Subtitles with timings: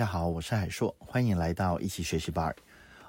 [0.00, 2.54] 大家好，我是海硕，欢迎来到一起学习 bar。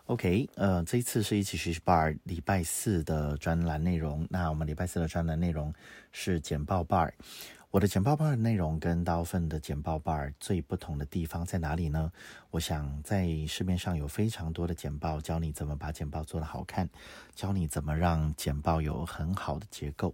[0.07, 4.27] OK，呃，这一次是一起学习 bar 礼拜四的专栏内容。
[4.29, 5.73] 那我们礼拜四的专栏内容
[6.11, 7.09] 是简报 bar。
[7.69, 12.11] 我的简报 bar 的内容跟大部分的简报 bar 最不同的地方在哪里呢？
[12.49, 16.89] 我想在市面上有非常多的简报，教你怎么把简报做得好看，
[17.33, 20.13] 教你怎么让简报有很好的结构。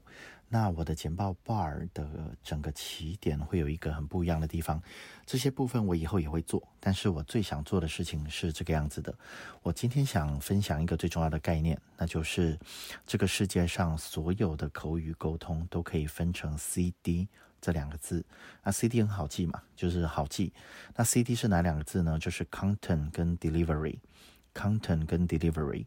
[0.49, 4.81] 那我的简报 bar 的整个起点会有一个很不一样的地方，
[5.25, 9.13] 这些部分我以后也会做，但是我最想做的事情是这个样子的。
[9.61, 12.57] 我今天想分享一个最重要的概念，那就是
[13.05, 17.27] 这个世界上所有的口语沟通都可以分成 C D
[17.59, 18.25] 这两个字。
[18.63, 20.53] 那 C D 很好记嘛，就是好记。
[20.95, 22.17] 那 C D 是哪两个字呢？
[22.17, 25.85] 就是 content 跟 delivery，content 跟 delivery。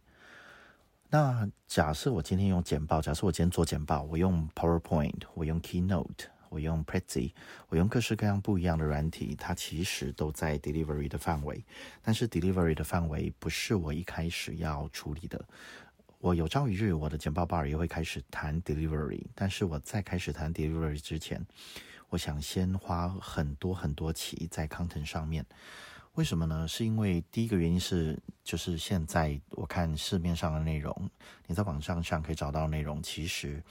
[1.13, 7.33] 那假设我今天用简报，假设我今天做简报，我用 PowerPoint，我用 Keynote，我用 Prezi，
[7.69, 11.65] 我用各式各样不一样的软体，它其实都在 delivery 的范围。
[12.01, 15.45] 但是 delivery 的范围不是我一开始要处理的。
[16.21, 21.45] 我有朝一日我的简报 bar 也会开始谈 delivery，但是我在开始谈 delivery 之前，
[22.09, 25.45] 我想先花很多很多期在 content 上面。
[26.15, 26.66] 为什么呢？
[26.66, 31.09] 是因为第一个原因是，就是现在我看市面上的内容，
[31.47, 33.63] 你在网上上可以找到内容，其实，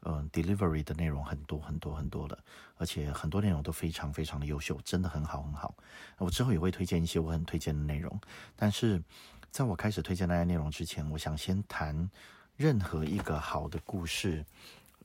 [0.00, 2.36] 嗯，delivery 的内容很多很多很多了，
[2.76, 5.74] 而且很多内容都非常非常的优秀，真的很好很好。
[6.18, 8.20] 我之后也会推荐一些我很推荐的内容，
[8.56, 9.00] 但是
[9.52, 12.10] 在我开始推荐那些内容之前，我想先谈
[12.56, 14.44] 任何一个好的故事，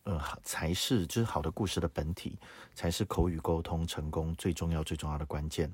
[0.03, 2.39] 呃，才是就是好的故事的本体，
[2.73, 5.71] 才是口语沟通成功最重要最重要的关键。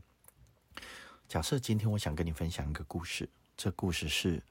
[1.27, 4.41] 假设今天我想跟你分享一个故事，这故事是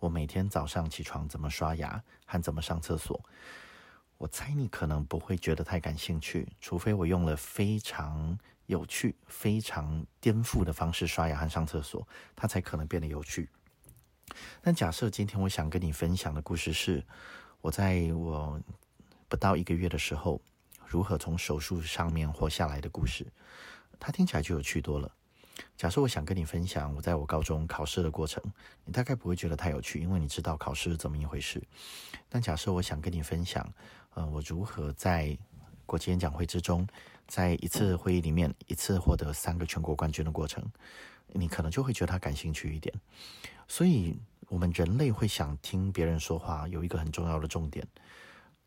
[0.00, 3.24] 我每天早上起床怎么刷牙和怎么上厕所。
[4.18, 13.48] 我猜你可能不会觉得太感兴趣，除非我用了非常有趣、非常颠覆的方式刷牙和上厕所，它才可能变得有趣。
[14.60, 17.04] 但假设今天我想跟你分享的故事是，
[17.60, 18.60] 我在我
[19.28, 20.40] 不到一个月的时候，
[20.84, 23.24] 如何从手术上面活下来的故事，
[24.00, 25.08] 它听起来就有趣多了。
[25.76, 28.42] 假设我想跟你分享我在我高中考试的过程，
[28.84, 31.62] 你大概不会觉得太有趣，因为你知道考试是怎么一回事。
[32.28, 33.66] 但假设我想跟你分享，
[34.14, 35.36] 呃，我如何在
[35.86, 36.86] 国际演讲会之中，
[37.26, 40.64] 在一次会议里面一次获得三个全国冠军的过程，
[41.28, 42.94] 你可能就会觉得他感兴趣一点。
[43.68, 47.86] 所以，我们人类会想听别人说话，有一个很重要的重点。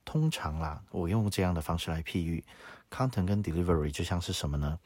[0.05, 2.43] 通常啦，我用这样的方式来譬喻
[2.89, 4.79] ，content 跟 delivery 就像是什么呢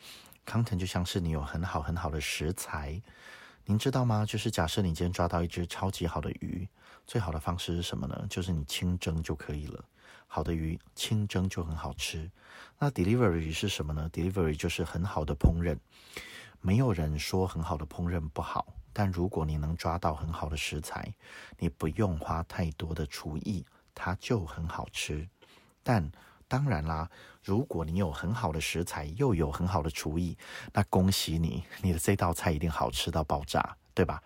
[0.45, 3.01] ？content 就像是你有很好很好的食材，
[3.65, 4.25] 您知道吗？
[4.25, 6.67] 就是假设你今天抓到一只超级好的鱼，
[7.05, 8.25] 最好的方式是什么呢？
[8.29, 9.83] 就是你清蒸就可以了。
[10.27, 12.29] 好的鱼清蒸就很好吃。
[12.79, 15.77] 那 delivery 是什么呢？delivery 就是很好的烹饪。
[16.61, 21.13] 没有人说很好的烹饪不好，但如果你能抓到很好的食材，
[21.57, 25.27] 你不用花太多的厨艺，它就很好吃。
[25.83, 26.09] 但
[26.51, 27.09] 当然啦，
[27.45, 30.37] 如果你有很好的食材，又有很好的厨艺，
[30.73, 34.21] 那恭喜你，你的这道菜一定好吃到爆炸，对吧？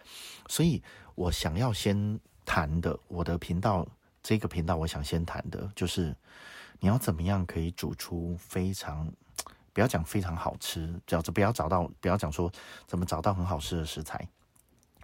[0.47, 0.81] 所以
[1.13, 3.87] 我想要先谈的，我的频道
[4.23, 6.15] 这个频道，我想先谈的就是，
[6.79, 9.07] 你要怎么样可以煮出非常，
[9.71, 12.51] 不要讲非常好吃，只要不要找到，不要讲说
[12.87, 14.27] 怎么找到很好吃的食材，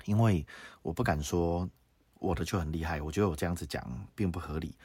[0.05, 0.43] 因为
[0.81, 1.69] 我不敢说
[2.17, 4.75] 我的就很厉害，我觉得我这样子讲并不合理。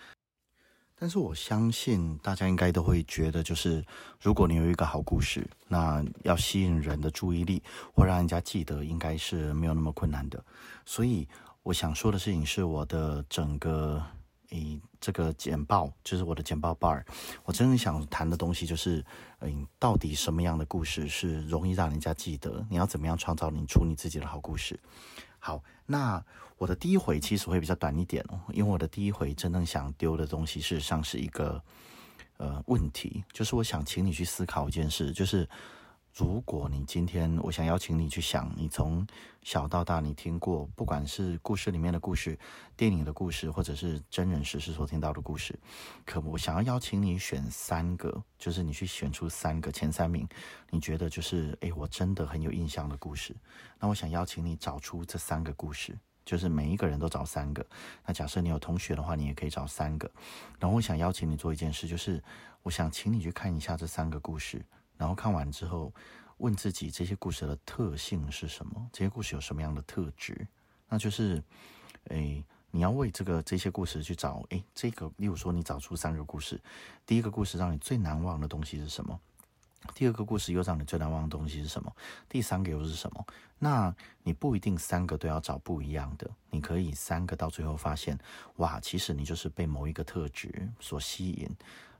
[0.99, 3.85] 但是我相信大家应该都会觉得，就是
[4.19, 7.63] 如果你有一个好故事，那要吸引人的注意力
[7.95, 10.43] 或让人家记得，应该是没有那么困难的。
[10.87, 11.29] 所以
[11.63, 14.03] 我想说的事情是，我的整个
[14.51, 17.03] 诶这个简报，就是我的简报 bar，
[17.45, 19.05] 我真正想谈的东西就是，
[19.41, 22.65] 嗯，到底什么样的故事是容易让人家记得？
[22.71, 24.81] 你要怎么样创造你出你自己的好故事？
[25.47, 26.21] 好，那
[26.59, 31.63] 我的第一回其实会比较短一点哦，因为我的第一回真正想丢的东西，事实上是一个
[32.39, 35.49] 呃问题，就是我想请你去思考一件事，就是。
[36.17, 39.07] 如果你今天，我想邀请你去想，你从
[39.43, 42.39] 小到大你听过，不管是故事里面的故事、
[42.75, 45.59] 电影的故事，或者是真人实事所听到的故事，
[46.07, 50.27] 可我想要邀请你选三个，就是你去选出三个前三名，
[50.71, 53.37] 你觉得就是诶，我真的很有印象的故事。
[53.79, 57.63] 那我想邀请你找出这三个故事，就是每一个人都找三个。
[58.07, 60.11] 那假设你有同学的话，你也可以找三个。
[60.59, 62.25] 然后我想邀请你做一件事，就是
[62.63, 64.65] 我想请你去看一下这三个故事。
[64.97, 65.93] 然后看完之后，
[66.39, 68.89] 问自己这些故事的特性是什么？
[68.93, 70.47] 这些故事有什么样的特质？
[70.89, 71.43] 那就是，
[72.05, 76.61] 诶，你要为这个这些故事去找，诶，这个，例如说，你找出三个故事，
[77.05, 79.19] 第一个故事让你最难忘的东西是什么？
[79.95, 81.95] 第二个故事又让你最难忘的东西是什么？
[82.29, 83.25] 第三个又是什么？
[83.59, 88.19] 那你不一定三个都要找不一样的，你可以三个到最后发现，
[88.57, 91.49] 哇，其实你就是被某一个特质所吸引，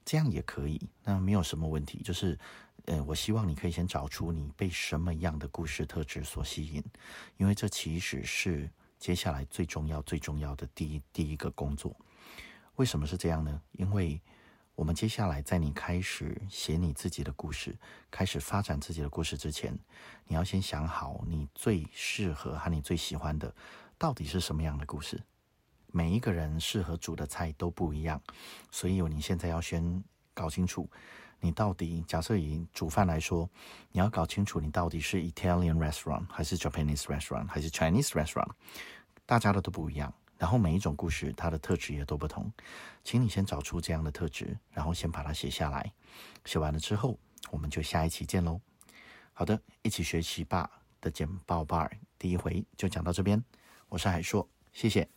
[0.07, 2.01] 这样也可以，那没有什么问题。
[2.03, 2.39] 就是，
[2.85, 6.83] 呃，我希望你可以先找出你被什么样的故事特质所吸引，
[7.37, 8.71] 因为这其实是
[9.01, 11.95] 接下来最重要、最重要的第一第一个工作。
[12.77, 13.61] 为什么是这样呢？
[13.73, 14.21] 因为
[14.77, 17.77] 我们接下来在你开始写你自己的故事、
[18.09, 19.77] 开始发展自己的故事之前，
[20.27, 23.53] 你要先想好你最适合和你最喜欢的
[23.99, 25.21] 到底是什么样的故事。
[25.93, 28.21] 每一个人适合煮的菜都不一样，
[28.71, 30.03] 所以你现在要先
[30.35, 30.89] 搞清楚，
[31.41, 33.49] 你到底假设以煮饭来说，
[33.93, 38.51] 你要搞清楚你到底是 Italian restaurant 还是 Japanese restaurant 还是 Chinese restaurant，
[39.25, 40.13] 大家的都不一样。
[40.39, 42.53] 然后每一种故事，它的特质也都不同，
[43.03, 45.91] 请你先找出这样的特质，然后先把它写下来。
[46.45, 47.19] 写完了之后，
[47.51, 48.61] 我们就下一期见喽。
[49.33, 53.43] 好的，一起学习吧的简报 bar 第一回就讲到这边，
[53.89, 55.16] 我是海硕，谢谢。